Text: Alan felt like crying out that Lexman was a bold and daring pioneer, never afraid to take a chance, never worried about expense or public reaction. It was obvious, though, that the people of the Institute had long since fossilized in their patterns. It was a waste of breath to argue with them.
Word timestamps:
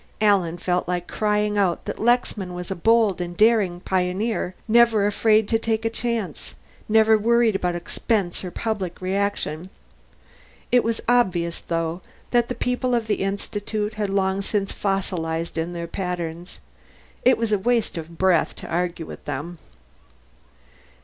Alan 0.19 0.57
felt 0.57 0.87
like 0.87 1.07
crying 1.07 1.59
out 1.59 1.85
that 1.85 1.99
Lexman 1.99 2.55
was 2.55 2.71
a 2.71 2.75
bold 2.75 3.21
and 3.21 3.37
daring 3.37 3.81
pioneer, 3.81 4.55
never 4.67 5.05
afraid 5.05 5.47
to 5.47 5.59
take 5.59 5.85
a 5.85 5.91
chance, 5.91 6.55
never 6.89 7.15
worried 7.19 7.55
about 7.55 7.75
expense 7.75 8.43
or 8.43 8.49
public 8.49 8.99
reaction. 8.99 9.69
It 10.71 10.83
was 10.83 11.01
obvious, 11.07 11.59
though, 11.59 12.01
that 12.31 12.49
the 12.49 12.55
people 12.55 12.95
of 12.95 13.05
the 13.05 13.21
Institute 13.21 13.93
had 13.93 14.09
long 14.09 14.41
since 14.41 14.71
fossilized 14.71 15.55
in 15.55 15.73
their 15.73 15.85
patterns. 15.85 16.57
It 17.23 17.37
was 17.37 17.51
a 17.51 17.59
waste 17.59 17.95
of 17.95 18.17
breath 18.17 18.55
to 18.55 18.67
argue 18.69 19.05
with 19.05 19.23
them. 19.25 19.59